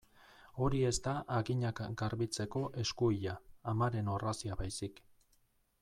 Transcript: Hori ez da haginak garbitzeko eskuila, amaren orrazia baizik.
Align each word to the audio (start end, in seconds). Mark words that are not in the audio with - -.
Hori 0.63 0.79
ez 0.87 0.93
da 1.07 1.11
haginak 1.35 1.81
garbitzeko 2.03 2.63
eskuila, 2.85 3.37
amaren 3.75 4.11
orrazia 4.17 4.63
baizik. 4.65 5.05